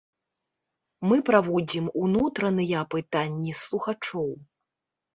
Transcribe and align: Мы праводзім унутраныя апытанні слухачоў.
Мы 1.11 1.17
праводзім 1.29 1.85
унутраныя 2.05 2.75
апытанні 2.83 3.51
слухачоў. 3.63 4.29